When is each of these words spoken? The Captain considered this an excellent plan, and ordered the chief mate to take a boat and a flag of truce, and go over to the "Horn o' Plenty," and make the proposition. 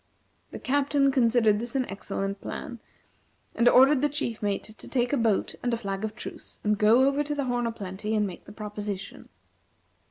The 0.49 0.57
Captain 0.57 1.11
considered 1.11 1.59
this 1.59 1.75
an 1.75 1.85
excellent 1.87 2.41
plan, 2.41 2.79
and 3.53 3.69
ordered 3.69 4.01
the 4.01 4.09
chief 4.09 4.41
mate 4.41 4.63
to 4.63 4.87
take 4.87 5.13
a 5.13 5.15
boat 5.15 5.53
and 5.61 5.71
a 5.75 5.77
flag 5.77 6.03
of 6.03 6.15
truce, 6.15 6.59
and 6.63 6.75
go 6.75 7.05
over 7.07 7.23
to 7.23 7.35
the 7.35 7.43
"Horn 7.45 7.67
o' 7.67 7.71
Plenty," 7.71 8.15
and 8.15 8.25
make 8.25 8.45
the 8.45 8.51
proposition. 8.51 9.29